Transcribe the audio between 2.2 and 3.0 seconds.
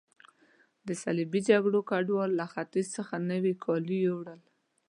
له ختیځ